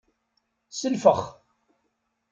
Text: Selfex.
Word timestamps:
Selfex. 0.69 1.21